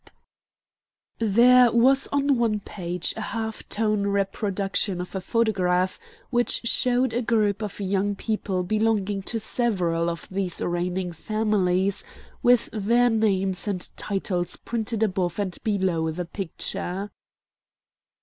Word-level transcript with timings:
There 1.19 1.71
was 1.71 2.07
on 2.07 2.39
one 2.39 2.59
page 2.61 3.13
a 3.15 3.21
half 3.21 3.69
tone 3.69 4.07
reproduction 4.07 4.99
of 4.99 5.13
a 5.15 5.21
photograph, 5.21 5.99
which 6.31 6.61
showed 6.63 7.13
a 7.13 7.21
group 7.21 7.61
of 7.61 7.79
young 7.79 8.15
people 8.15 8.63
belonging 8.63 9.21
to 9.21 9.39
several 9.39 10.09
of 10.09 10.27
these 10.31 10.59
reigning 10.59 11.11
families, 11.11 12.03
with 12.41 12.67
their 12.73 13.11
names 13.11 13.67
and 13.67 13.87
titles 13.95 14.55
printed 14.55 15.03
above 15.03 15.37
and 15.37 15.55
below 15.63 16.09
the 16.09 16.25
picture. 16.25 17.11